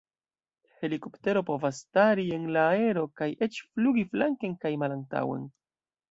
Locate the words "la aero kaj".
2.55-3.27